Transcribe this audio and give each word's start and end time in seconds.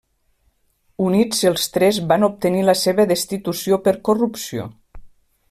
Units 1.07 1.43
els 1.49 1.67
tres 1.75 1.99
van 2.13 2.27
obtenir 2.29 2.65
la 2.71 2.75
seva 2.81 3.07
destitució 3.13 3.79
per 3.89 3.95
corrupció. 4.11 4.67